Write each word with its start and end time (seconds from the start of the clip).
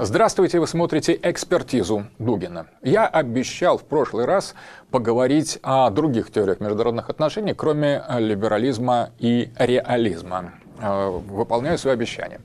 Здравствуйте, 0.00 0.60
вы 0.60 0.68
смотрите 0.68 1.18
«Экспертизу 1.20 2.06
Дугина». 2.20 2.68
Я 2.82 3.08
обещал 3.08 3.78
в 3.78 3.82
прошлый 3.82 4.26
раз 4.26 4.54
поговорить 4.92 5.58
о 5.64 5.90
других 5.90 6.30
теориях 6.30 6.60
международных 6.60 7.10
отношений, 7.10 7.52
кроме 7.52 8.04
либерализма 8.16 9.10
и 9.18 9.50
реализма. 9.58 10.52
Э, 10.80 11.08
выполняю 11.08 11.78
свое 11.78 11.94
обещание. 11.94 12.40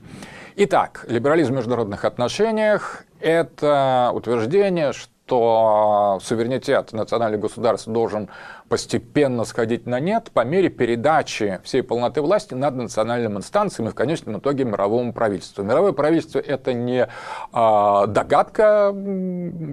Итак, 0.56 1.04
либерализм 1.08 1.52
в 1.52 1.56
международных 1.58 2.04
отношениях– 2.04 3.04
это 3.20 4.10
утверждение, 4.12 4.92
что 4.92 5.13
суверенитет 5.28 6.92
национальных 6.92 7.40
государств 7.40 7.88
должен 7.88 8.28
постепенно 8.68 9.44
сходить 9.44 9.86
на 9.86 10.00
нет 10.00 10.30
по 10.32 10.44
мере 10.44 10.68
передачи 10.68 11.60
всей 11.64 11.82
полноты 11.82 12.22
власти 12.22 12.54
над 12.54 12.74
национальным 12.74 13.38
инстанциям 13.38 13.88
и 13.88 13.90
в 13.90 13.94
конечном 13.94 14.38
итоге 14.38 14.64
мировому 14.64 15.12
правительству. 15.12 15.62
Мировое 15.62 15.92
правительство– 15.92 16.38
это 16.40 16.72
не 16.72 17.08
а, 17.52 18.06
догадка 18.06 18.92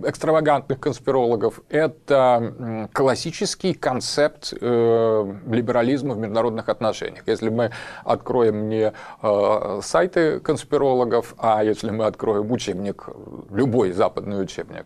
экстравагантных 0.05 0.79
конспирологов, 0.79 1.61
это 1.69 2.89
классический 2.93 3.73
концепт 3.73 4.53
э, 4.59 5.33
либерализма 5.47 6.13
в 6.13 6.17
международных 6.17 6.69
отношениях. 6.69 7.23
Если 7.27 7.49
мы 7.49 7.71
откроем 8.03 8.69
не 8.69 8.93
э, 9.21 9.79
сайты 9.83 10.39
конспирологов, 10.39 11.35
а 11.37 11.63
если 11.63 11.91
мы 11.91 12.05
откроем 12.05 12.51
учебник, 12.51 13.07
любой 13.49 13.91
западный 13.91 14.41
учебник 14.41 14.85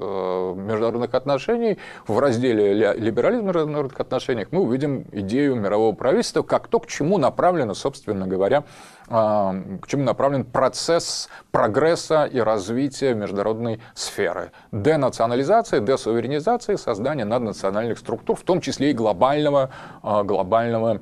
международных 0.00 1.14
отношений, 1.14 1.78
в 2.06 2.18
разделе 2.18 2.94
либерализм 2.94 3.42
в 3.42 3.46
международных 3.46 4.00
отношениях, 4.00 4.48
мы 4.50 4.60
увидим 4.60 5.04
идею 5.12 5.56
мирового 5.56 5.94
правительства 5.94 6.42
как 6.42 6.68
то, 6.68 6.80
к 6.80 6.86
чему 6.86 7.18
направлено, 7.18 7.74
собственно 7.74 8.26
говоря, 8.26 8.64
к 9.10 9.86
чему 9.88 10.04
направлен 10.04 10.44
процесс 10.44 11.28
прогресса 11.50 12.26
и 12.26 12.38
развития 12.38 13.12
международной 13.14 13.80
сферы. 13.94 14.52
Денационализация, 14.70 15.80
десуверенизация, 15.80 16.76
создание 16.76 17.24
наднациональных 17.24 17.98
структур, 17.98 18.36
в 18.36 18.42
том 18.42 18.60
числе 18.60 18.90
и 18.90 18.92
глобального, 18.92 19.70
а, 20.02 20.22
глобального 20.22 21.00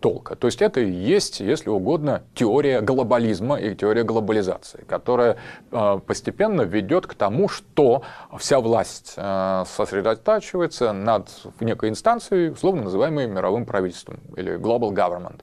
толка. 0.00 0.34
То 0.34 0.48
есть 0.48 0.62
это 0.62 0.80
и 0.80 0.90
есть, 0.90 1.40
если 1.40 1.68
угодно, 1.68 2.22
теория 2.34 2.80
глобализма 2.80 3.60
и 3.60 3.74
теория 3.76 4.02
глобализации, 4.02 4.84
которая 4.88 5.36
а, 5.70 5.98
постепенно 5.98 6.62
ведет 6.62 7.06
к 7.06 7.14
тому, 7.14 7.48
что 7.48 8.02
вся 8.36 8.58
власть 8.58 9.14
сосредотачивается 9.14 10.92
над 10.92 11.28
некой 11.60 11.90
инстанцией, 11.90 12.50
условно 12.50 12.84
называемой 12.84 13.28
мировым 13.28 13.64
правительством 13.64 14.18
или 14.36 14.56
global 14.56 14.90
government. 14.90 15.40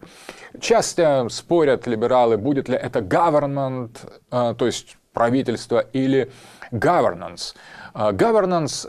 Часто 0.59 1.27
спорят 1.29 1.87
либералы, 1.87 2.00
будет 2.37 2.69
ли 2.69 2.75
это 2.75 2.99
government, 2.99 3.97
э, 4.31 4.55
то 4.57 4.65
есть 4.65 4.97
правительство, 5.13 5.79
или 5.93 6.31
governance. 6.71 7.55
А, 7.93 8.11
governance 8.11 8.87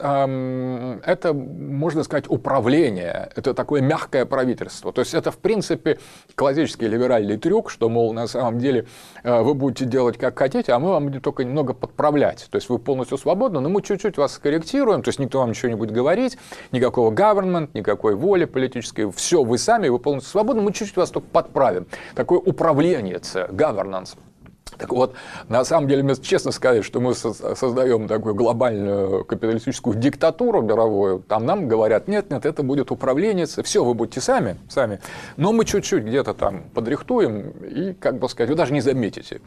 –это, 1.05 1.33
можно 1.33 2.03
сказать, 2.03 2.25
управление, 2.29 3.31
это 3.35 3.55
такое 3.55 3.81
мягкое 3.81 4.25
правительство. 4.27 4.93
То 4.93 5.01
есть 5.01 5.15
это, 5.15 5.31
в 5.31 5.39
принципе, 5.39 5.99
классический 6.35 6.89
либеральный 6.89 7.37
трюк, 7.37 7.71
что, 7.71 7.89
мол, 7.89 8.13
на 8.13 8.27
самом 8.27 8.59
деле 8.59 8.87
э, 9.23 9.43
вы 9.43 9.55
будете 9.55 9.85
делать 9.85 10.19
как 10.19 10.39
хотите, 10.39 10.73
а 10.73 10.79
мы 10.79 10.91
вам 10.91 11.07
будем 11.07 11.21
только 11.21 11.45
немного 11.45 11.75
подправлять. 11.75 12.49
То 12.51 12.57
есть 12.57 12.69
вы 12.69 12.79
полностью 12.79 13.19
свободны, 13.19 13.61
но 13.61 13.69
мы 13.69 13.83
чуть-чуть 13.83 14.17
вас 14.17 14.33
скорректируем, 14.35 15.03
то 15.03 15.09
есть 15.09 15.19
никто 15.19 15.41
вам 15.41 15.51
ничего 15.51 15.69
не 15.69 15.77
будет 15.77 15.91
говорить, 15.91 16.39
никакого 16.71 17.13
government, 17.13 17.71
никакой 17.75 18.15
воли 18.15 18.45
политической, 18.45 19.11
все 19.11 19.43
вы 19.43 19.59
сами, 19.59 19.89
вы 19.89 19.99
полностью 19.99 20.31
свободны, 20.31 20.63
мы 20.63 20.73
чуть-чуть 20.73 20.97
вас 20.97 21.11
только 21.11 21.29
подправим. 21.29 21.87
Такое 22.15 22.39
управление, 22.39 23.17
governance. 23.17 24.17
Так 24.83 24.91
вот, 24.91 25.15
на 25.49 25.65
самом 25.65 25.87
деле, 25.87 26.03
мне 26.03 26.17
честно 26.17 26.51
сказать, 26.51 26.85
что 26.85 26.99
мы 26.99 27.15
создаем 27.15 28.09
такую 28.09 28.35
глобальную 28.35 29.25
капиталистическую 29.25 29.97
диктатуру 29.97 30.61
мировую, 30.61 31.21
там 31.21 31.47
нам 31.47 31.69
говорят, 31.69 32.09
нет, 32.09 32.31
нет, 32.33 32.45
это 32.45 32.65
будет 32.65 32.91
управленец, 32.91 33.61
все, 33.63 33.85
вы 33.85 33.95
будете 33.95 34.21
сами, 34.21 34.57
сами, 34.69 34.99
но 35.37 35.53
мы 35.53 35.65
чуть-чуть 35.65 36.03
где-то 36.03 36.35
там 36.35 36.65
подрихтуем 36.75 37.51
и, 37.61 37.93
как 37.93 38.19
бы 38.19 38.29
сказать, 38.29 38.51
вы 38.51 38.57
даже 38.57 38.73
не 38.73 38.81
заметите. 38.81 39.41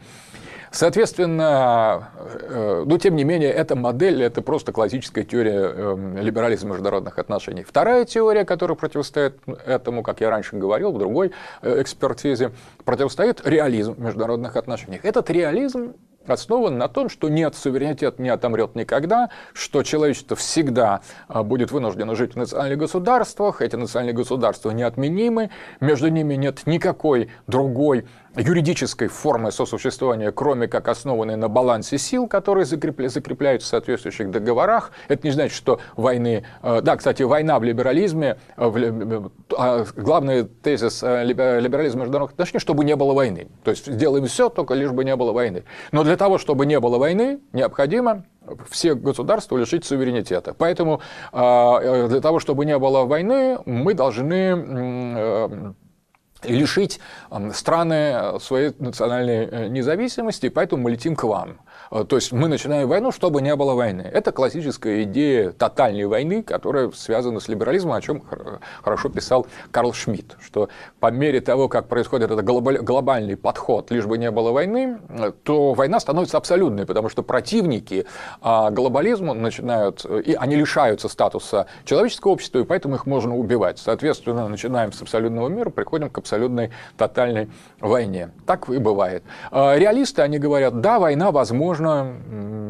Соответственно, 0.70 2.10
э, 2.16 2.84
но 2.86 2.98
тем 2.98 3.16
не 3.16 3.24
менее, 3.24 3.50
эта 3.50 3.76
модель– 3.76 4.22
это 4.24 4.42
просто 4.42 4.72
классическая 4.72 5.24
теория 5.24 5.72
эм, 5.72 6.16
либерализма 6.18 6.70
международных 6.70 7.18
отношений. 7.18 7.62
Вторая 7.62 8.04
теория, 8.04 8.44
которая 8.44 8.76
противостоит 8.76 9.36
этому, 9.64 10.02
как 10.02 10.20
я 10.20 10.30
раньше 10.30 10.56
говорил, 10.56 10.92
в 10.92 10.98
другой 10.98 11.32
э, 11.62 11.82
экспертизе, 11.82 12.52
противостоит 12.84 13.46
реализм 13.46 13.94
в 13.94 14.00
международных 14.00 14.56
отношениях. 14.56 15.04
Этот 15.04 15.30
реализм 15.30 15.94
основан 16.30 16.78
на 16.78 16.88
том, 16.88 17.08
что 17.08 17.28
нет, 17.28 17.54
суверенитет 17.54 18.18
не 18.18 18.28
отомрет 18.28 18.74
никогда, 18.74 19.30
что 19.52 19.82
человечество 19.82 20.36
всегда 20.36 21.00
а, 21.28 21.42
будет 21.42 21.70
вынуждено 21.70 22.14
жить 22.14 22.34
в 22.34 22.36
национальных 22.36 22.78
государствах, 22.78 23.62
эти 23.62 23.76
национальные 23.76 24.14
государства 24.14 24.70
неотменимы, 24.70 25.50
между 25.80 26.08
ними 26.08 26.34
нет 26.34 26.62
никакой 26.66 27.30
другой 27.46 28.06
юридической 28.36 29.08
формы 29.08 29.50
сосуществования, 29.52 30.30
кроме 30.32 30.68
как 30.68 30.88
основанной 30.88 31.36
на 31.36 31.48
балансе 31.48 31.98
сил, 31.98 32.28
которые 32.28 32.64
закрепляются 32.64 33.66
в 33.66 33.70
соответствующих 33.70 34.30
договорах. 34.30 34.92
Это 35.08 35.26
не 35.26 35.32
значит, 35.32 35.56
что 35.56 35.80
войны... 35.96 36.44
А, 36.62 36.80
да, 36.80 36.96
кстати, 36.96 37.22
война 37.22 37.58
в 37.58 37.64
либерализме, 37.64 38.38
а, 38.56 39.84
главный 39.96 40.44
тезис 40.44 41.02
либерализма 41.02 42.02
международных 42.02 42.32
отношений, 42.32 42.60
чтобы 42.60 42.84
не 42.84 42.96
было 42.96 43.14
войны. 43.14 43.48
То 43.64 43.70
есть 43.70 43.86
сделаем 43.86 44.26
все, 44.26 44.48
только 44.48 44.74
лишь 44.74 44.90
бы 44.90 45.04
не 45.04 45.16
было 45.16 45.32
войны. 45.32 45.64
Но 45.92 46.04
для 46.04 46.16
того, 46.16 46.38
чтобы 46.38 46.66
не 46.66 46.78
было 46.80 46.98
войны, 46.98 47.40
необходимо 47.52 48.24
все 48.70 48.94
государства 48.94 49.56
лишить 49.56 49.84
суверенитета. 49.84 50.54
Поэтому 50.54 51.00
э, 51.32 52.08
для 52.08 52.20
того, 52.20 52.38
чтобы 52.38 52.64
не 52.64 52.78
было 52.78 53.04
войны, 53.04 53.58
мы 53.64 53.94
должны 53.94 54.54
э, 54.56 55.72
лишить 56.46 57.00
страны 57.52 58.38
своей 58.40 58.72
национальной 58.78 59.46
э, 59.46 59.68
независимости, 59.68 60.48
поэтому 60.48 60.84
мы 60.84 60.90
летим 60.90 61.16
к 61.16 61.24
вам. 61.24 61.58
Э, 61.90 62.04
то 62.08 62.16
есть 62.16 62.32
мы 62.32 62.48
начинаем 62.48 62.88
войну, 62.88 63.12
чтобы 63.12 63.42
не 63.42 63.54
было 63.56 63.74
войны. 63.74 64.02
Это 64.02 64.32
классическая 64.32 65.02
идея 65.04 65.52
тотальной 65.52 66.06
войны, 66.06 66.42
которая 66.42 66.90
связана 66.92 67.40
с 67.40 67.48
либерализмом, 67.48 67.94
о 67.94 68.00
чем 68.00 68.22
хорошо 68.82 69.08
писал 69.08 69.46
Карл 69.70 69.92
Шмидт, 69.92 70.36
что 70.44 70.68
по 71.00 71.10
мере 71.10 71.40
того, 71.40 71.68
как 71.68 71.88
происходит 71.88 72.30
этот 72.30 72.44
глобальный 72.44 73.36
подход, 73.36 73.90
лишь 73.90 74.06
бы 74.06 74.18
не 74.18 74.30
было 74.30 74.52
войны, 74.52 74.98
э, 75.08 75.32
то 75.42 75.74
война 75.74 76.00
становится 76.00 76.36
абсолютной, 76.36 76.86
потому 76.86 77.08
что 77.08 77.22
противники 77.22 78.06
а, 78.40 78.70
глобализма 78.70 79.34
начинают, 79.34 80.04
и 80.04 80.34
они 80.34 80.56
лишаются 80.56 81.08
статуса 81.08 81.66
человеческого 81.84 82.32
общества, 82.32 82.58
и 82.58 82.64
поэтому 82.64 82.96
их 82.96 83.06
можно 83.06 83.36
убивать. 83.36 83.78
Соответственно, 83.78 84.48
начинаем 84.48 84.92
с 84.92 85.02
абсолютного 85.02 85.48
мира, 85.48 85.70
приходим 85.70 86.10
к 86.10 86.18
абсолютной 86.36 86.70
тотальной 86.96 87.48
войне. 87.80 88.30
Так 88.46 88.68
и 88.68 88.78
бывает. 88.78 89.22
А, 89.50 89.76
реалисты, 89.76 90.22
они 90.22 90.38
говорят, 90.38 90.80
да, 90.80 90.98
война 90.98 91.30
возможна, 91.30 92.14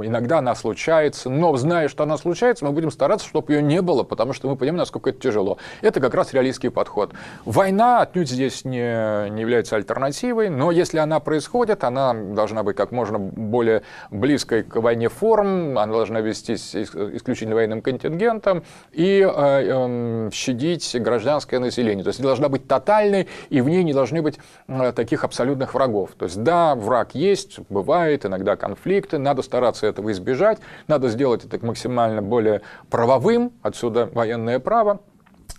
иногда 0.02 0.38
она 0.38 0.54
случается, 0.54 1.30
но 1.30 1.56
зная, 1.56 1.88
что 1.88 2.04
она 2.04 2.16
случается, 2.16 2.64
мы 2.64 2.72
будем 2.72 2.90
стараться, 2.90 3.26
чтобы 3.26 3.52
ее 3.52 3.62
не 3.62 3.82
было, 3.82 4.02
потому 4.02 4.32
что 4.32 4.48
мы 4.48 4.56
понимаем, 4.56 4.78
насколько 4.78 5.10
это 5.10 5.20
тяжело. 5.20 5.58
Это 5.82 6.00
как 6.00 6.14
раз 6.14 6.32
реалистский 6.32 6.70
подход. 6.70 7.12
Война 7.44 8.00
отнюдь 8.00 8.28
здесь 8.28 8.64
не, 8.64 9.30
не 9.30 9.40
является 9.40 9.76
альтернативой, 9.76 10.48
но 10.48 10.70
если 10.70 10.98
она 10.98 11.20
происходит, 11.20 11.84
она 11.84 12.14
должна 12.14 12.62
быть 12.62 12.76
как 12.76 12.92
можно 12.92 13.18
более 13.18 13.82
близкой 14.10 14.62
к 14.62 14.76
войне 14.76 15.08
форм, 15.08 15.78
она 15.78 15.92
должна 15.92 16.20
вестись 16.20 16.74
исключительно 16.74 17.56
военным 17.56 17.82
контингентом 17.82 18.62
и 18.92 19.20
э, 19.20 19.26
э, 19.26 20.30
щадить 20.32 20.96
гражданское 21.00 21.58
население. 21.58 22.04
То 22.04 22.08
есть 22.08 22.22
должна 22.22 22.48
быть 22.48 22.66
тотальной, 22.66 23.28
и 23.50 23.60
в 23.60 23.68
ней 23.68 23.82
не 23.82 23.92
должны 23.92 24.22
быть 24.22 24.38
э, 24.68 24.92
таких 24.92 25.24
абсолютных 25.24 25.74
врагов. 25.74 26.10
То 26.18 26.26
есть 26.26 26.42
да, 26.42 26.74
враг 26.74 27.14
есть, 27.14 27.60
бывает 27.68 28.24
иногда 28.24 28.56
конфликт, 28.56 28.76
конфликты, 28.86 29.18
надо 29.18 29.42
стараться 29.42 29.86
этого 29.86 30.12
избежать, 30.12 30.58
надо 30.86 31.08
сделать 31.08 31.44
это 31.44 31.64
максимально 31.64 32.22
более 32.22 32.62
правовым, 32.90 33.52
отсюда 33.62 34.06
военное 34.06 34.58
право, 34.58 35.00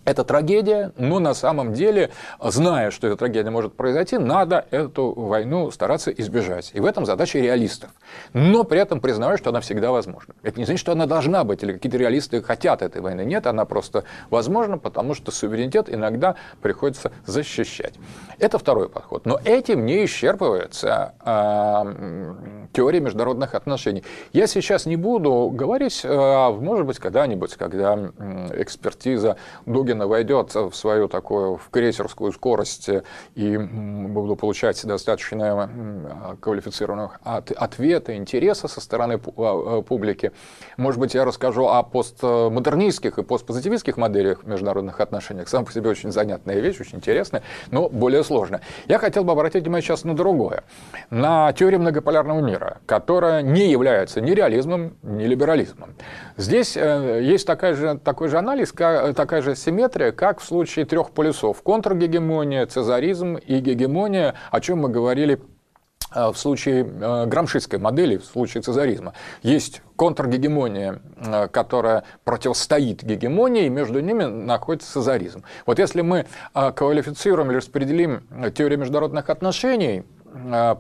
это 0.08 0.24
трагедия, 0.24 0.94
но 0.98 1.20
на 1.20 1.34
самом 1.34 1.74
деле, 1.74 2.12
зная, 2.42 2.92
что 2.92 3.08
эта 3.08 3.18
трагедия 3.18 3.50
может 3.50 3.76
произойти, 3.76 4.18
надо 4.18 4.66
эту 4.72 5.12
войну 5.12 5.70
стараться 5.70 6.12
избежать. 6.12 6.72
И 6.74 6.80
в 6.80 6.86
этом 6.86 7.06
задача 7.06 7.40
реалистов. 7.40 7.90
Но 8.32 8.64
при 8.64 8.80
этом 8.80 9.02
признавая, 9.02 9.36
что 9.36 9.50
она 9.50 9.60
всегда 9.60 9.92
возможна. 9.92 10.34
Это 10.44 10.60
не 10.60 10.66
значит, 10.66 10.80
что 10.80 10.94
она 10.94 11.08
должна 11.08 11.44
быть, 11.44 11.62
или 11.62 11.74
какие-то 11.74 11.98
реалисты 11.98 12.42
хотят 12.42 12.82
этой 12.82 13.02
войны. 13.02 13.26
Нет, 13.26 13.48
она 13.48 13.66
просто 13.66 14.06
возможна, 14.30 14.78
потому 14.78 15.14
что 15.14 15.32
суверенитет 15.32 15.94
иногда 15.94 16.36
приходится 16.62 17.12
защищать. 17.26 17.96
Это 18.40 18.58
второй 18.58 18.88
подход. 18.88 19.26
Но 19.26 19.42
этим 19.44 19.86
не 19.86 20.06
исчерпывается 20.06 21.16
э, 21.26 22.68
теория 22.72 23.02
международных 23.02 23.56
отношений. 23.56 24.06
Я 24.32 24.48
сейчас 24.48 24.86
не 24.86 24.96
буду 24.96 25.52
говорить, 25.54 26.00
э, 26.06 26.50
может 26.52 26.86
быть, 26.86 26.98
когда-нибудь, 26.98 27.56
когда 27.56 27.96
экспертиза 28.54 29.36
Дугина 29.66 29.97
Путина 29.98 30.08
войдет 30.08 30.54
в 30.54 30.74
свою 30.74 31.08
такую 31.08 31.58
в 31.58 31.70
крейсерскую 31.72 32.32
скорость 32.32 32.90
и 33.34 33.58
буду 33.58 34.36
получать 34.36 34.86
достаточно 34.86 36.38
квалифицированных 36.40 37.20
от, 37.24 37.52
ответа, 37.52 38.16
интереса 38.16 38.68
со 38.68 38.80
стороны 38.80 39.20
а, 39.38 39.82
публики. 39.82 40.32
Может 40.78 41.00
быть, 41.00 41.16
я 41.16 41.26
расскажу 41.26 41.68
о 41.68 41.82
постмодернистских 41.82 43.18
и 43.18 43.24
постпозитивистских 43.24 43.98
моделях 43.98 44.44
международных 44.44 45.00
отношений. 45.00 45.46
Сам 45.48 45.66
по 45.66 45.72
себе 45.72 45.90
очень 45.90 46.12
занятная 46.12 46.60
вещь, 46.60 46.80
очень 46.80 46.98
интересная, 46.98 47.42
но 47.72 47.90
более 47.90 48.24
сложная. 48.24 48.62
Я 48.88 49.00
хотел 49.00 49.24
бы 49.24 49.32
обратить 49.32 49.64
внимание 49.64 49.84
сейчас 49.84 50.04
на 50.04 50.16
другое. 50.16 50.64
На 51.10 51.52
теорию 51.54 51.80
многополярного 51.80 52.42
мира, 52.42 52.78
которая 52.86 53.42
не 53.42 53.72
является 53.72 54.22
ни 54.22 54.32
реализмом, 54.32 54.96
ни 55.02 55.24
либерализмом. 55.24 55.96
Здесь 56.36 56.78
э, 56.78 57.22
есть 57.24 57.48
такая 57.48 57.74
же, 57.74 57.98
такой 57.98 58.28
же 58.28 58.38
анализ, 58.38 58.72
такая 58.72 59.42
же 59.42 59.56
симметрия, 59.56 59.87
как 59.90 60.40
в 60.40 60.46
случае 60.46 60.86
трех 60.86 61.12
полюсов. 61.12 61.62
Контргегемония, 61.62 62.66
цезаризм 62.66 63.36
и 63.36 63.60
гегемония, 63.60 64.36
о 64.52 64.60
чем 64.60 64.80
мы 64.80 64.90
говорили 64.90 65.42
э, 66.14 66.30
в 66.30 66.38
случае 66.38 66.84
э, 66.84 67.26
грамшистской 67.26 67.80
модели, 67.80 68.18
в 68.18 68.26
случае 68.26 68.62
цезаризма. 68.62 69.14
Есть 69.42 69.82
контргегемония, 69.96 71.02
которая 71.52 72.04
противостоит 72.24 73.04
гегемонии, 73.04 73.66
и 73.66 73.70
между 73.70 74.00
ними 74.00 74.26
находится 74.26 74.92
цезаризм. 74.94 75.44
Вот 75.66 75.80
если 75.80 76.02
мы 76.02 76.28
квалифицируем 76.54 77.50
или 77.50 77.58
распределим 77.58 78.28
теорию 78.54 78.78
международных 78.78 79.32
отношений 79.32 80.04
Э, 80.04 80.17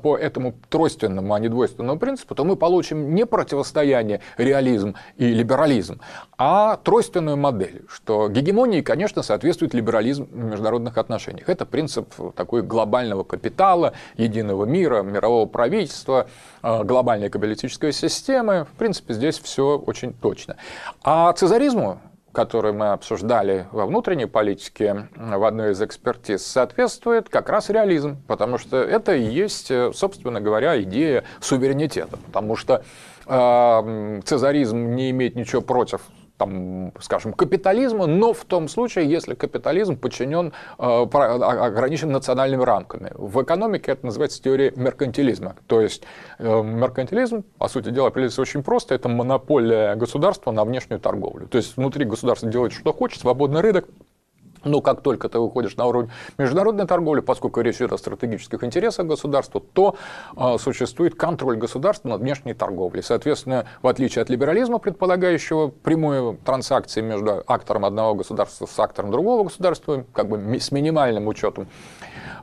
по 0.01 0.17
этому 0.17 0.55
тройственному, 0.69 1.33
а 1.33 1.39
не 1.39 1.49
двойственному 1.49 1.99
принципу, 1.99 2.35
то 2.35 2.43
мы 2.43 2.55
получим 2.55 3.13
не 3.13 3.25
противостояние 3.25 4.21
реализм 4.37 4.95
и 5.17 5.27
либерализм, 5.27 5.99
а 6.37 6.77
тройственную 6.77 7.37
модель, 7.37 7.85
что 7.89 8.29
гегемонии, 8.29 8.81
конечно, 8.81 9.21
соответствует 9.21 9.73
либерализм 9.73 10.25
в 10.25 10.35
международных 10.35 10.97
отношениях. 10.97 11.49
Это 11.49 11.65
принцип 11.65 12.13
такой 12.35 12.61
глобального 12.61 13.23
капитала, 13.23 13.93
единого 14.15 14.65
мира, 14.65 15.01
мирового 15.01 15.45
правительства, 15.45 16.27
э, 16.63 16.83
глобальной 16.83 17.29
капиталистической 17.29 17.91
системы. 17.91 18.65
В 18.65 18.77
принципе, 18.77 19.13
здесь 19.13 19.39
все 19.39 19.77
очень 19.77 20.13
точно. 20.13 20.57
А 21.03 21.33
цезаризму 21.33 21.99
который 22.37 22.71
мы 22.71 22.91
обсуждали 22.91 23.65
во 23.71 23.87
внутренней 23.87 24.27
политике 24.27 25.07
в 25.15 25.43
одной 25.43 25.71
из 25.71 25.81
экспертиз, 25.81 26.45
соответствует 26.45 27.29
как 27.29 27.49
раз 27.49 27.71
реализм, 27.71 28.21
потому 28.27 28.59
что 28.59 28.77
это 28.77 29.15
и 29.15 29.23
есть, 29.23 29.71
собственно 29.95 30.39
говоря, 30.39 30.79
идея 30.83 31.23
суверенитета, 31.41 32.17
потому 32.27 32.55
что 32.55 32.83
э, 33.25 34.21
цезаризм 34.23 34.93
не 34.93 35.09
имеет 35.09 35.35
ничего 35.35 35.63
против 35.63 36.01
там, 36.37 36.93
скажем, 36.99 37.33
капитализма, 37.33 38.05
но 38.05 38.33
в 38.33 38.45
том 38.45 38.67
случае, 38.67 39.09
если 39.09 39.33
капитализм 39.33 39.97
подчинен, 39.97 40.47
э, 40.47 40.51
а, 40.77 41.65
ограничен 41.65 42.11
национальными 42.11 42.63
рамками. 42.63 43.11
В 43.15 43.41
экономике 43.41 43.91
это 43.91 44.05
называется 44.05 44.41
теория 44.41 44.71
меркантилизма. 44.75 45.55
То 45.67 45.81
есть 45.81 46.03
э, 46.37 46.61
меркантилизм, 46.63 47.43
по 47.57 47.67
сути 47.67 47.89
дела, 47.89 48.07
определяется 48.07 48.41
очень 48.41 48.63
просто, 48.63 48.93
это 48.93 49.09
монополия 49.09 49.95
государства 49.95 50.51
на 50.51 50.63
внешнюю 50.63 50.99
торговлю. 50.99 51.47
То 51.47 51.57
есть 51.57 51.75
внутри 51.75 52.05
государства 52.05 52.49
делает, 52.49 52.73
что 52.73 52.93
хочет, 52.93 53.21
свободный 53.21 53.61
рынок, 53.61 53.87
но 54.67 54.81
как 54.81 55.01
только 55.01 55.29
ты 55.29 55.39
выходишь 55.39 55.75
на 55.75 55.85
уровень 55.85 56.09
международной 56.37 56.85
торговли, 56.85 57.21
поскольку 57.21 57.61
речь 57.61 57.77
идет 57.77 57.93
о 57.93 57.97
стратегических 57.97 58.63
интересах 58.63 59.05
государства, 59.07 59.61
то 59.73 59.95
э, 60.35 60.57
существует 60.59 61.15
контроль 61.15 61.57
государства 61.57 62.09
над 62.09 62.21
внешней 62.21 62.53
торговлей. 62.53 63.03
Соответственно, 63.03 63.65
в 63.81 63.87
отличие 63.87 64.21
от 64.21 64.29
либерализма, 64.29 64.79
предполагающего 64.79 65.69
прямую 65.69 66.37
транзакции 66.43 67.01
между 67.01 67.43
актором 67.47 67.85
одного 67.85 68.15
государства 68.15 68.65
с 68.65 68.79
актором 68.79 69.11
другого 69.11 69.43
государства, 69.45 70.05
как 70.13 70.29
бы 70.29 70.59
с 70.59 70.71
минимальным 70.71 71.27
учетом 71.27 71.67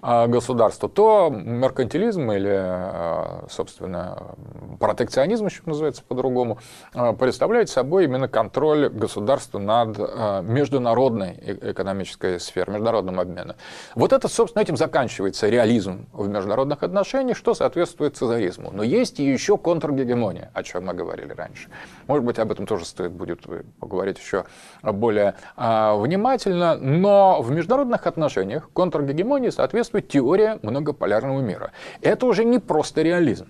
государства, 0.04 0.88
то 0.90 1.30
меркантилизм 1.30 2.30
или, 2.32 2.52
а, 2.52 3.46
собственно, 3.48 4.34
протекционизм 4.78 5.46
еще 5.46 5.62
называется 5.64 6.02
по-другому, 6.06 6.58
а, 6.92 7.14
представляет 7.14 7.70
собой 7.70 8.04
именно 8.04 8.28
контроль 8.28 8.90
государства 8.90 9.58
над 9.58 9.96
международной 10.44 11.58
экономической 11.62 12.38
сферой, 12.38 12.74
международным 12.74 13.18
обменом. 13.18 13.56
Вот 13.94 14.12
это, 14.12 14.28
собственно, 14.28 14.62
этим 14.62 14.76
заканчивается 14.76 15.48
реализм 15.48 16.06
в 16.12 16.28
международных 16.28 16.82
отношениях, 16.82 17.38
что 17.38 17.54
соответствует 17.54 18.16
цезаризму. 18.16 18.70
Но 18.72 18.82
есть 18.82 19.20
и 19.20 19.24
еще 19.24 19.56
контргегемония, 19.56 20.50
о 20.52 20.62
чем 20.62 20.84
мы 20.86 20.92
говорили 20.92 21.32
раньше. 21.32 21.70
Может 22.08 22.24
быть, 22.24 22.38
об 22.38 22.52
этом 22.52 22.66
тоже 22.66 22.84
стоит 22.84 23.12
будет 23.12 23.40
поговорить 23.80 24.18
еще 24.18 24.44
более 24.82 25.34
внимательно, 25.56 26.76
но 26.76 27.40
в 27.40 27.50
международных 27.50 28.06
отношениях 28.06 28.68
контргегемония 28.72 29.50
соответствует 29.50 29.93
соответствует 29.94 30.08
теория 30.08 30.58
многополярного 30.62 31.40
мира. 31.40 31.72
Это 32.00 32.26
уже 32.26 32.44
не 32.44 32.58
просто 32.58 33.02
реализм. 33.02 33.46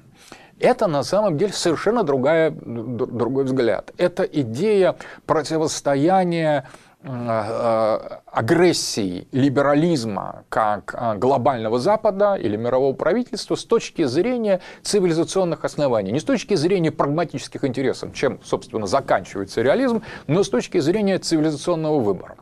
Это 0.61 0.87
на 0.87 1.03
самом 1.03 1.37
деле 1.37 1.53
совершенно 1.53 2.05
другая, 2.05 2.51
другой 2.51 3.45
взгляд. 3.45 3.93
Это 3.99 4.23
идея 4.23 4.95
противостояния 5.27 6.69
э, 7.03 8.19
агрессии 8.27 9.27
либерализма 9.33 10.45
как 10.49 10.95
э, 10.97 11.19
глобального 11.19 11.81
Запада 11.81 12.37
или 12.37 12.57
мирового 12.57 12.95
правительства 12.95 13.57
с 13.57 13.65
точки 13.65 14.05
зрения 14.05 14.61
цивилизационных 14.83 15.65
оснований. 15.65 16.13
Не 16.13 16.21
с 16.21 16.25
точки 16.25 16.55
зрения 16.55 16.93
прагматических 16.93 17.65
интересов, 17.65 18.15
чем, 18.15 18.39
собственно, 18.45 18.87
заканчивается 18.87 19.61
реализм, 19.61 20.03
но 20.29 20.45
с 20.45 20.49
точки 20.49 20.79
зрения 20.79 21.19
цивилизационного 21.19 21.99
выбора. 21.99 22.37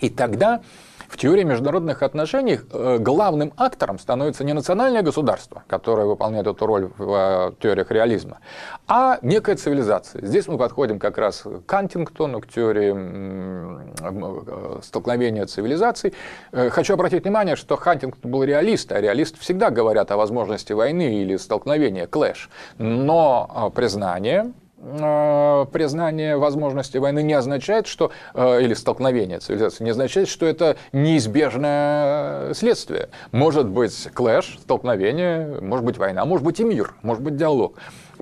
И 0.00 0.10
тогда 0.10 0.60
в 1.08 1.16
теории 1.16 1.42
международных 1.42 2.02
отношений 2.02 2.60
э, 2.70 2.98
главным 2.98 3.52
актором 3.56 3.98
становится 3.98 4.44
не 4.44 4.52
национальное 4.52 5.02
государство, 5.02 5.64
которое 5.66 6.06
выполняет 6.06 6.46
эту 6.46 6.66
роль 6.66 6.90
в 6.98 7.50
э, 7.50 7.52
теориях 7.60 7.90
реализма, 7.90 8.38
а 8.86 9.18
некая 9.22 9.56
цивилизация. 9.56 10.24
Здесь 10.24 10.46
мы 10.46 10.58
подходим 10.58 10.98
как 10.98 11.18
раз 11.18 11.44
к 11.66 11.72
Хантингтону, 11.72 12.40
к 12.40 12.46
теории 12.46 12.94
э, 12.94 14.80
столкновения 14.82 15.46
цивилизаций. 15.46 16.12
Хочу 16.52 16.94
обратить 16.94 17.24
внимание, 17.24 17.56
что 17.56 17.76
Хантингтон 17.76 18.30
был 18.30 18.44
реалист, 18.44 18.92
а 18.92 19.00
реалисты 19.00 19.40
всегда 19.40 19.70
говорят 19.70 20.10
о 20.10 20.16
возможности 20.16 20.72
войны 20.72 21.22
или 21.22 21.36
столкновения, 21.36 22.06
clash. 22.06 22.50
Но 22.76 23.72
признание 23.74 24.52
признание 24.78 26.36
возможности 26.36 26.98
войны 26.98 27.22
не 27.22 27.34
означает, 27.34 27.86
что, 27.86 28.12
э, 28.34 28.62
или 28.62 28.74
столкновение 28.74 29.40
цивилизации, 29.40 29.82
не 29.82 29.90
означает, 29.90 30.28
что 30.28 30.46
это 30.46 30.76
неизбежное 30.92 32.54
следствие. 32.54 33.08
Может 33.32 33.66
быть 33.66 34.08
clash, 34.14 34.58
столкновение, 34.62 35.60
может 35.60 35.84
быть 35.84 35.98
война, 35.98 36.24
может 36.24 36.44
быть 36.44 36.60
и 36.60 36.64
мир, 36.64 36.94
может 37.02 37.22
быть 37.22 37.36
диалог. 37.36 37.76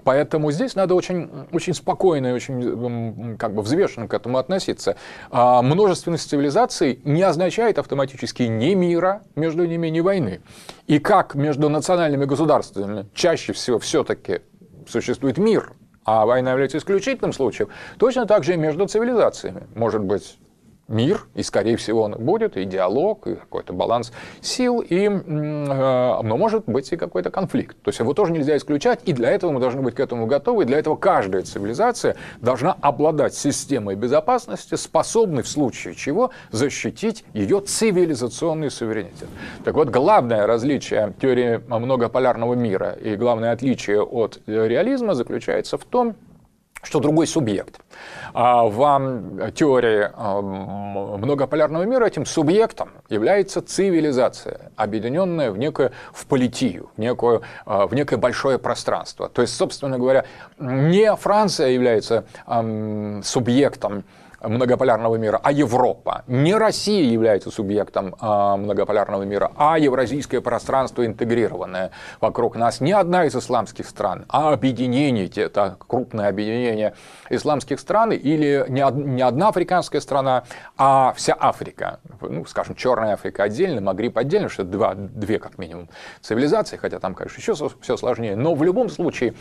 Поэтому 0.05 0.51
здесь 0.51 0.75
надо 0.75 0.95
очень, 0.95 1.29
очень 1.53 1.75
спокойно 1.75 2.29
и 2.29 2.33
очень 2.33 3.37
как 3.39 3.55
бы 3.55 3.63
взвешенно 3.63 4.09
к 4.09 4.15
этому 4.15 4.39
относиться. 4.39 4.97
А 5.31 5.63
множественность 5.63 6.29
цивилизаций 6.29 7.01
не 7.05 7.23
означает 7.23 7.79
автоматически 7.79 8.45
ни 8.45 8.75
мира 8.75 9.23
между 9.35 9.65
ними, 9.67 9.89
ни 9.89 10.01
войны. 10.01 10.41
И 10.87 10.99
как 10.99 11.35
между 11.35 11.69
национальными 11.69 12.25
государствами 12.25 13.07
чаще 13.15 13.53
всего 13.53 13.79
все-таки 13.79 14.41
существует 14.89 15.39
мир, 15.39 15.73
а 16.07 16.25
война 16.25 16.53
является 16.53 16.79
исключительным 16.79 17.33
случаем, 17.33 17.69
точно 17.99 18.27
так 18.27 18.45
же 18.45 18.55
и 18.55 18.57
между 18.57 18.87
цивилизациями. 18.87 19.67
Может 19.75 20.03
быть, 20.03 20.39
мир, 20.89 21.27
и, 21.35 21.43
скорее 21.43 21.77
всего, 21.77 22.03
он 22.03 22.13
будет, 22.13 22.57
и 22.57 22.65
диалог, 22.65 23.27
и 23.27 23.35
какой-то 23.35 23.73
баланс 23.73 24.13
сил, 24.41 24.81
и, 24.81 25.09
э, 25.09 25.11
но 25.11 26.37
может 26.37 26.65
быть 26.67 26.93
и 26.93 26.97
какой-то 26.97 27.31
конфликт. 27.31 27.77
То 27.83 27.89
есть 27.89 27.99
его 27.99 28.15
тоже 28.15 28.33
нельзя 28.33 28.57
исключать, 28.57 29.01
и 29.05 29.13
для 29.13 29.31
этого 29.31 29.51
мы 29.51 29.61
должны 29.61 29.83
быть 29.83 29.95
к 29.95 30.01
этому 30.01 30.27
готовы, 30.27 30.63
и 30.63 30.67
для 30.67 30.79
этого 30.79 30.97
каждая 30.97 31.43
цивилизация 31.43 32.17
должна 32.41 32.77
обладать 32.81 33.35
системой 33.35 33.97
безопасности, 33.97 34.77
способной 34.77 35.43
в 35.43 35.49
случае 35.49 35.95
чего 35.95 36.31
защитить 36.53 37.25
ее 37.33 37.61
цивилизационный 37.61 38.71
суверенитет. 38.71 39.29
Так 39.65 39.75
вот, 39.75 39.89
главное 39.89 40.47
различие 40.47 41.15
теории 41.21 41.61
многополярного 41.69 42.55
мира 42.55 42.93
и 42.93 43.17
главное 43.17 43.53
отличие 43.53 44.03
от 44.03 44.41
реализма 44.47 45.15
заключается 45.15 45.79
в 45.79 45.85
том, 45.85 46.15
что 46.83 47.01
другой 47.01 47.27
субъект. 47.27 47.81
А 48.33 48.65
в 48.65 49.51
теории 49.53 50.11
а, 50.13 50.41
многополярного 50.41 51.85
мира 51.85 52.05
этим 52.05 52.27
субъектом 52.27 52.91
является 53.09 53.63
цивилизация, 53.63 54.73
объединенная 54.77 55.51
в 55.51 55.59
некую 55.59 55.93
в 56.13 56.27
политию, 56.27 56.91
в, 56.97 57.01
некую, 57.01 57.43
а, 57.65 57.87
в 57.87 57.95
некое 57.95 58.19
большое 58.19 58.59
пространство. 58.59 59.29
То 59.29 59.43
есть, 59.43 59.57
собственно 59.57 59.99
говоря, 59.99 60.27
не 60.59 61.15
Франция 61.17 61.69
является 61.69 62.27
субъектом 63.25 64.05
многополярного 64.41 65.17
мира, 65.17 65.41
а 65.43 65.53
Европа. 65.53 66.25
Не 66.27 66.55
Россия 66.55 67.05
является 67.05 67.51
субъектом 67.51 68.15
а, 68.21 68.57
многополярного 68.57 69.23
мира, 69.23 69.53
а 69.57 69.79
евразийское 69.79 70.41
пространство 70.41 71.05
интегрированное 71.07 71.91
вокруг 72.21 72.57
нас. 72.57 72.81
Не 72.81 72.93
одна 72.93 73.25
из 73.25 73.35
исламских 73.35 73.89
стран, 73.89 74.25
а 74.29 74.53
объединение, 74.53 75.27
это 75.27 75.77
крупное 75.87 76.29
объединение 76.29 76.95
исламских 77.31 77.81
стран, 77.81 78.13
или 78.13 78.65
не, 78.69 78.81
одна 79.23 79.49
африканская 79.49 80.01
страна, 80.01 80.45
а 80.77 81.13
вся 81.17 81.37
Африка. 81.39 82.01
Ну, 82.21 82.45
скажем, 82.47 82.75
Черная 82.75 83.15
Африка 83.15 83.45
отдельно, 83.45 83.81
Магриб 83.81 84.17
отдельно, 84.19 84.49
что 84.49 84.65
два, 84.65 84.95
две 84.95 85.39
как 85.39 85.59
минимум 85.59 85.89
цивилизации, 86.21 86.77
хотя 86.77 86.99
там, 86.99 87.15
конечно, 87.15 87.41
еще 87.41 87.55
все 87.81 87.97
сложнее. 87.97 88.37
Но 88.37 88.55
в 88.55 88.63
любом 88.63 88.89
случае, 88.89 89.35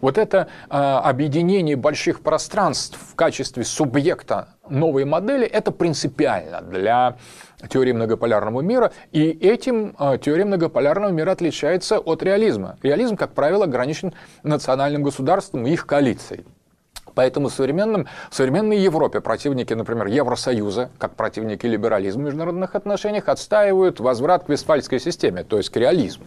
вот 0.00 0.18
это 0.18 0.48
э, 0.68 0.76
объединение 0.76 1.76
больших 1.76 2.20
пространств 2.20 2.98
в 3.10 3.14
качестве 3.14 3.64
субъекта 3.64 4.41
новой 4.68 5.04
модели, 5.04 5.46
это 5.46 5.70
принципиально 5.72 6.60
для 6.62 7.16
теории 7.68 7.92
многополярного 7.92 8.60
мира, 8.60 8.92
и 9.12 9.30
этим 9.30 9.94
э, 9.98 10.18
теория 10.18 10.44
многополярного 10.44 11.10
мира 11.10 11.32
отличается 11.32 11.98
от 11.98 12.22
реализма. 12.22 12.76
Реализм, 12.82 13.16
как 13.16 13.32
правило, 13.32 13.64
ограничен 13.64 14.14
национальным 14.42 15.02
государством 15.02 15.66
и 15.66 15.72
их 15.72 15.86
коалицией. 15.86 16.44
Поэтому 17.14 17.48
в, 17.48 17.52
современном, 17.52 18.06
в 18.30 18.34
современной 18.34 18.78
Европе 18.78 19.20
противники, 19.20 19.74
например, 19.74 20.06
Евросоюза, 20.06 20.90
как 20.98 21.14
противники 21.14 21.66
либерализма 21.66 22.22
в 22.22 22.24
международных 22.26 22.74
отношениях, 22.74 23.28
отстаивают 23.28 24.00
возврат 24.00 24.44
к 24.44 24.48
Вестфальской 24.48 25.00
системе, 25.00 25.44
то 25.44 25.56
есть 25.56 25.70
к 25.70 25.76
реализму. 25.76 26.26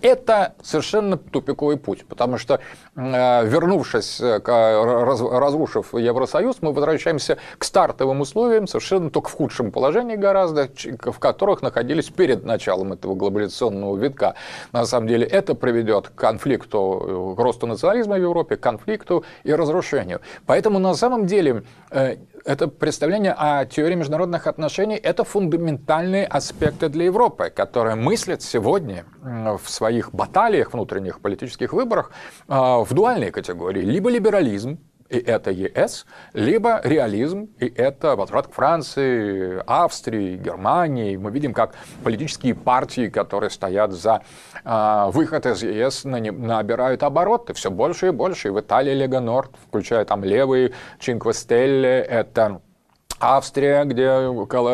Это 0.00 0.54
совершенно 0.62 1.16
тупиковый 1.16 1.76
путь, 1.76 2.04
потому 2.06 2.38
что, 2.38 2.60
э, 2.96 3.46
вернувшись, 3.46 4.18
к, 4.18 4.48
разрушив 4.48 5.94
Евросоюз, 5.94 6.58
мы 6.60 6.72
возвращаемся 6.72 7.38
к 7.58 7.64
стартовым 7.64 8.20
условиям, 8.20 8.66
совершенно 8.66 9.10
только 9.10 9.28
в 9.28 9.34
худшем 9.34 9.70
положении 9.70 10.16
гораздо, 10.16 10.68
в 11.00 11.18
которых 11.18 11.62
находились 11.62 12.08
перед 12.08 12.44
началом 12.44 12.92
этого 12.92 13.14
глобализационного 13.14 13.96
витка. 13.96 14.34
На 14.72 14.86
самом 14.86 15.08
деле 15.08 15.26
это 15.26 15.54
приведет 15.54 16.08
к 16.08 16.14
конфликту, 16.14 17.34
к 17.36 17.40
росту 17.40 17.66
национализма 17.66 18.16
в 18.16 18.20
Европе, 18.20 18.56
к 18.56 18.60
конфликту 18.60 19.24
и 19.44 19.52
разрушению. 19.52 20.20
Поэтому 20.46 20.78
на 20.78 20.94
самом 20.94 21.26
деле 21.26 21.64
э, 21.90 22.16
это 22.44 22.68
представление 22.68 23.34
о 23.36 23.64
теории 23.64 23.94
международных 23.94 24.46
отношений– 24.46 24.96
это 25.02 25.24
фундаментальные 25.24 26.26
аспекты 26.26 26.88
для 26.88 27.04
Европы, 27.04 27.50
которые 27.50 27.94
мыслят 27.94 28.42
сегодня 28.42 29.04
в 29.22 29.68
своих 29.68 30.12
баталиях, 30.12 30.72
внутренних 30.72 31.20
политических 31.20 31.72
выборах 31.72 32.12
э, 32.48 32.54
в 32.54 32.88
дуальной 32.90 33.30
категории. 33.30 33.82
Либо 33.82 34.10
либерализм, 34.10 34.78
и 35.12 35.18
это 35.18 35.50
ЕС, 35.50 36.06
либо 36.32 36.80
реализм, 36.82 37.50
и 37.58 37.66
это 37.66 38.16
возврат 38.16 38.46
к 38.46 38.54
Франции, 38.54 39.62
Австрии, 39.66 40.36
Германии. 40.36 41.16
Мы 41.16 41.30
видим, 41.30 41.52
как 41.52 41.74
политические 42.02 42.54
партии, 42.54 43.08
которые 43.08 43.50
стоят 43.50 43.92
за 43.92 44.22
э, 44.64 45.10
выход 45.12 45.44
из 45.44 45.62
ЕС, 45.62 46.04
набирают 46.04 47.02
обороты 47.02 47.52
все 47.52 47.70
больше 47.70 48.08
и 48.08 48.10
больше. 48.10 48.48
И 48.48 48.50
в 48.50 48.58
Италии 48.58 48.94
Лега 48.94 49.20
Норд, 49.20 49.50
включая 49.68 50.06
там 50.06 50.24
левые, 50.24 50.72
Чинквестелле, 50.98 52.00
это 52.00 52.62
Австрия, 53.22 53.84
где 53.84 54.02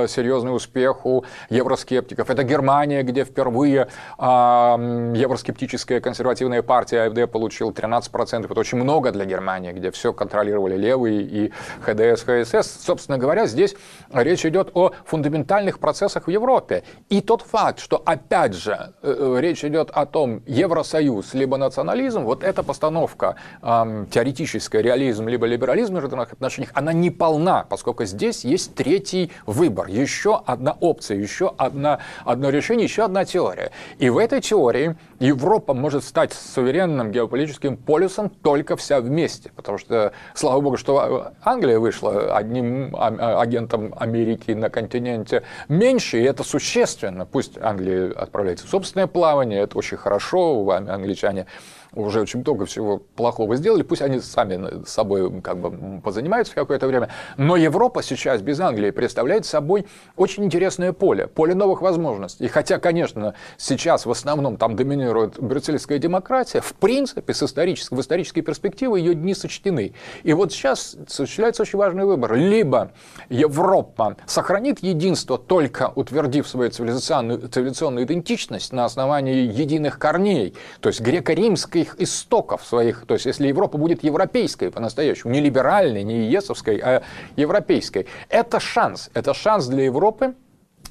серьезный 0.08 0.54
успех 0.54 1.04
у 1.04 1.24
евроскептиков. 1.50 2.30
Это 2.30 2.42
Германия, 2.42 3.02
где 3.02 3.24
впервые 3.24 3.88
э, 4.18 4.22
евроскептическая 4.22 6.00
консервативная 6.00 6.62
партия 6.62 7.02
АФД 7.02 7.30
получила 7.30 7.70
13%. 7.70 8.44
Это 8.44 8.58
очень 8.60 8.78
много 8.78 9.12
для 9.12 9.24
Германии, 9.24 9.72
где 9.72 9.90
все 9.90 10.12
контролировали 10.12 10.76
левые 10.76 11.22
и 11.22 11.52
ХДС, 11.82 12.24
ХСС. 12.24 12.84
Собственно 12.84 13.18
говоря, 13.18 13.46
здесь 13.46 13.76
речь 14.12 14.44
идет 14.46 14.70
о 14.74 14.92
фундаментальных 15.04 15.78
процессах 15.78 16.26
в 16.26 16.30
Европе. 16.30 16.84
И 17.08 17.20
тот 17.20 17.42
факт, 17.42 17.80
что 17.80 18.02
опять 18.04 18.54
же 18.54 18.94
э, 19.02 19.36
речь 19.40 19.64
идет 19.64 19.90
о 19.90 20.06
том, 20.06 20.42
Евросоюз 20.46 21.34
либо 21.34 21.56
национализм, 21.56 22.24
вот 22.24 22.42
эта 22.42 22.62
постановка 22.62 23.36
э, 23.62 24.06
теоретическая, 24.10 24.80
реализм 24.80 25.28
либо 25.28 25.46
либерализм 25.46 25.92
в 25.92 25.96
международных 25.96 26.32
отношениях, 26.32 26.70
она 26.74 26.92
не 26.92 27.10
полна, 27.10 27.66
поскольку 27.68 28.04
здесь 28.04 28.37
здесь 28.38 28.44
есть 28.44 28.74
третий 28.74 29.30
выбор, 29.46 29.88
еще 29.88 30.40
одна 30.46 30.76
опция, 30.80 31.18
еще 31.18 31.52
одна, 31.56 32.00
одно 32.24 32.50
решение, 32.50 32.84
еще 32.84 33.04
одна 33.04 33.24
теория. 33.24 33.70
И 33.98 34.10
в 34.10 34.18
этой 34.18 34.40
теории 34.40 34.96
Европа 35.20 35.74
может 35.74 36.04
стать 36.04 36.32
суверенным 36.32 37.10
геополитическим 37.10 37.76
полюсом 37.76 38.30
только 38.30 38.76
вся 38.76 39.00
вместе, 39.00 39.50
потому 39.54 39.78
что, 39.78 40.12
слава 40.34 40.60
богу, 40.60 40.76
что 40.76 41.32
Англия 41.42 41.78
вышла 41.78 42.36
одним 42.36 42.94
а, 42.96 43.40
агентом 43.40 43.94
Америки 43.96 44.52
на 44.52 44.70
континенте 44.70 45.42
меньше, 45.68 46.20
и 46.20 46.24
это 46.24 46.44
существенно. 46.44 47.26
Пусть 47.26 47.58
Англия 47.58 48.12
отправляется 48.12 48.66
в 48.66 48.70
собственное 48.70 49.06
плавание, 49.06 49.62
это 49.62 49.78
очень 49.78 49.96
хорошо, 49.96 50.68
англичане 50.70 51.46
уже 51.94 52.20
очень 52.20 52.40
много 52.40 52.66
всего 52.66 52.98
плохого 52.98 53.56
сделали, 53.56 53.82
пусть 53.82 54.02
они 54.02 54.20
сами 54.20 54.84
с 54.84 54.90
собой 54.90 55.40
как 55.40 55.58
бы 55.58 56.00
позанимаются 56.00 56.54
какое-то 56.54 56.86
время, 56.86 57.08
но 57.36 57.56
Европа 57.56 58.02
сейчас 58.02 58.42
без 58.42 58.60
Англии 58.60 58.90
представляет 58.90 59.46
собой 59.46 59.86
очень 60.16 60.44
интересное 60.44 60.92
поле, 60.92 61.26
поле 61.26 61.54
новых 61.54 61.82
возможностей. 61.82 62.44
И 62.44 62.48
хотя, 62.48 62.78
конечно, 62.78 63.34
сейчас 63.56 64.06
в 64.06 64.10
основном 64.10 64.56
там 64.56 64.76
доминирует 64.76 65.40
брюссельская 65.40 65.98
демократия, 65.98 66.60
в 66.60 66.74
принципе, 66.74 67.34
с 67.34 67.42
исторической, 67.42 67.94
в 67.94 68.00
исторической 68.00 68.42
перспективы 68.42 68.98
ее 68.98 69.14
дни 69.14 69.34
сочтены. 69.34 69.94
И 70.22 70.32
вот 70.32 70.52
сейчас 70.52 70.96
осуществляется 71.06 71.62
очень 71.62 71.78
важный 71.78 72.04
выбор. 72.04 72.34
Либо 72.34 72.92
Европа 73.28 74.16
сохранит 74.26 74.80
единство, 74.80 75.38
только 75.38 75.92
утвердив 75.94 76.46
свою 76.46 76.70
цивилизационную, 76.70 77.48
цивилизационную 77.48 78.06
идентичность 78.06 78.72
на 78.72 78.84
основании 78.84 79.46
единых 79.46 79.98
корней, 79.98 80.54
то 80.80 80.88
есть 80.88 81.00
греко-римской 81.00 81.77
европейских 81.78 82.00
истоков 82.00 82.64
своих. 82.64 83.06
То 83.06 83.14
есть, 83.14 83.26
если 83.26 83.48
Европа 83.48 83.78
будет 83.78 84.04
европейской 84.04 84.70
по-настоящему, 84.70 85.32
не 85.32 85.40
либеральной, 85.40 86.02
не 86.02 86.30
ЕСовской, 86.30 86.78
а 86.78 87.02
европейской, 87.36 88.06
это 88.28 88.60
шанс. 88.60 89.10
Это 89.14 89.34
шанс 89.34 89.66
для 89.66 89.84
Европы 89.84 90.34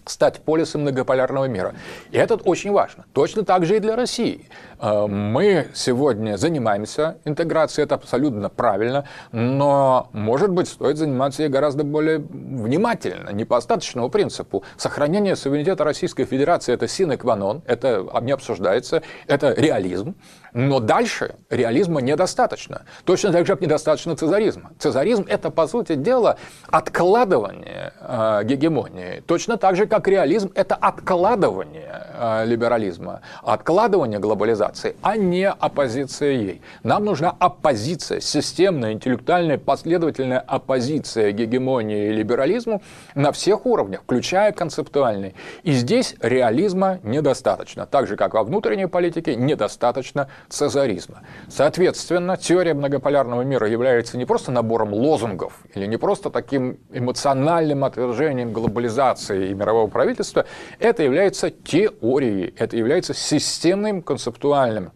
стать 0.09 0.39
полисом 0.41 0.81
многополярного 0.81 1.45
мира. 1.45 1.75
И 2.11 2.17
это 2.17 2.35
очень 2.35 2.71
важно. 2.71 3.05
Точно 3.13 3.43
так 3.43 3.65
же 3.65 3.77
и 3.77 3.79
для 3.79 3.95
России. 3.95 4.47
Э, 4.79 5.05
мы 5.07 5.67
сегодня 5.73 6.37
занимаемся 6.37 7.17
интеграцией, 7.25 7.85
это 7.85 7.95
абсолютно 7.95 8.49
правильно, 8.49 9.05
но, 9.31 10.09
может 10.13 10.51
быть, 10.51 10.67
стоит 10.67 10.97
заниматься 10.97 11.43
ей 11.43 11.49
гораздо 11.49 11.83
более 11.83 12.19
внимательно, 12.19 13.29
не 13.31 13.45
по 13.45 13.57
остаточному 13.57 14.09
принципу. 14.09 14.63
Сохранение 14.77 15.35
суверенитета 15.35 15.83
Российской 15.83 16.25
Федерации– 16.25 16.73
это 16.73 16.87
синекванон, 16.87 17.61
это 17.65 18.05
не 18.21 18.31
обсуждается, 18.31 19.01
это 19.27 19.53
реализм. 19.53 20.15
Но 20.53 20.79
дальше 20.79 21.35
реализма 21.49 22.01
недостаточно. 22.01 22.83
Точно 23.05 23.31
так 23.31 23.45
же 23.45 23.57
недостаточно 23.59 24.15
цезаризма. 24.15 24.71
Цезаризм– 24.79 25.25
это, 25.29 25.49
по 25.49 25.67
сути 25.67 25.95
дела, 25.95 26.37
откладывание 26.69 27.93
э, 27.99 28.41
гегемонии. 28.43 29.23
Точно 29.25 29.57
так 29.57 29.75
же, 29.75 29.85
как 29.85 30.07
реализм– 30.07 30.51
это 30.55 30.75
откладывание 30.75 32.07
э, 32.13 32.45
либерализма, 32.45 33.21
откладывание 33.43 34.19
глобализации, 34.19 34.95
а 35.01 35.17
не 35.17 35.49
оппозиция 35.49 36.31
ей. 36.31 36.61
Нам 36.83 37.05
нужна 37.05 37.35
оппозиция, 37.39 38.19
системная, 38.19 38.93
интеллектуальная, 38.93 39.57
последовательная 39.57 40.39
оппозиция 40.39 41.31
гегемонии 41.31 42.07
и 42.07 42.11
либерализму 42.13 42.81
на 43.15 43.31
всех 43.31 43.65
уровнях, 43.65 44.01
включая 44.03 44.51
концептуальный. 44.51 45.35
И 45.63 45.71
здесь 45.71 46.15
реализма 46.21 46.99
недостаточно. 47.03 47.85
Так 47.85 48.07
же, 48.07 48.15
как 48.15 48.33
во 48.33 48.43
внутренней 48.43 48.87
политике, 48.87 49.35
недостаточно 49.35 50.29
цезаризма. 50.49 51.23
Соответственно, 51.49 52.37
теория 52.37 52.73
многополярного 52.73 53.41
мира 53.41 53.67
является 53.67 54.17
не 54.17 54.25
просто 54.25 54.51
набором 54.51 54.93
лозунгов 54.93 55.53
или 55.73 55.85
не 55.85 55.97
просто 55.97 56.29
таким 56.29 56.79
эмоциональным 56.91 57.83
отвержением 57.83 58.53
глобализации 58.53 59.49
и 59.49 59.53
мирового 59.53 59.87
правительства, 59.87 60.45
это 60.79 61.03
является 61.03 61.49
теорией, 61.49 62.53
это 62.57 62.77
является 62.77 63.13
системным 63.13 64.01
концептуальным 64.01 64.91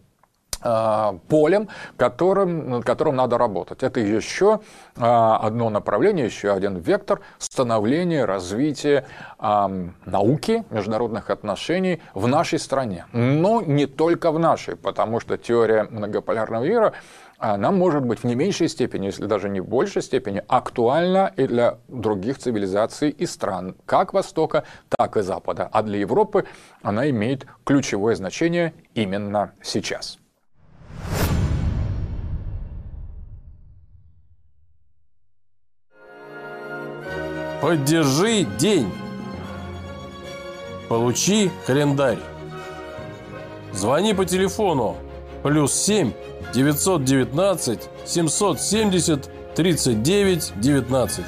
полем, 0.62 1.68
которым, 1.96 2.70
над 2.70 2.84
которым 2.84 3.16
надо 3.16 3.38
работать. 3.38 3.82
Это 3.82 4.00
еще 4.00 4.60
а, 4.96 5.38
одно 5.38 5.70
направление, 5.70 6.26
еще 6.26 6.52
один 6.52 6.76
вектор 6.78 7.20
становления, 7.38 8.24
развития 8.24 9.06
науки, 9.38 10.64
международных 10.70 11.30
отношений 11.30 12.00
в 12.14 12.28
нашей 12.28 12.58
стране. 12.58 13.06
Но 13.12 13.60
не 13.60 13.86
только 13.86 14.30
в 14.30 14.38
нашей, 14.38 14.76
потому 14.76 15.20
что 15.20 15.36
теория 15.36 15.84
многополярного 15.90 16.64
мира 16.64 16.92
она 17.42 17.72
может 17.72 18.04
быть 18.04 18.20
в 18.20 18.24
не 18.24 18.36
меньшей 18.36 18.68
степени, 18.68 19.06
если 19.06 19.26
даже 19.26 19.48
не 19.48 19.60
в 19.60 19.68
большей 19.68 20.00
степени, 20.00 20.44
актуальна 20.46 21.32
и 21.36 21.48
для 21.48 21.78
других 21.88 22.38
цивилизаций 22.38 23.10
и 23.10 23.26
стран, 23.26 23.74
как 23.84 24.12
Востока, 24.12 24.62
так 24.88 25.16
и 25.16 25.22
Запада. 25.22 25.68
А 25.72 25.82
для 25.82 25.98
Европы 25.98 26.44
она 26.82 27.10
имеет 27.10 27.46
ключевое 27.64 28.14
значение 28.14 28.74
именно 28.94 29.52
сейчас. 29.60 30.21
Поддержи 37.62 38.42
день. 38.58 38.90
Получи 40.88 41.48
календарь. 41.64 42.18
Звони 43.72 44.14
по 44.14 44.24
телефону 44.24 44.96
плюс 45.44 45.72
7 45.72 46.12
919 46.52 47.88
770 48.04 49.30
39 49.54 50.52
19. 50.56 51.24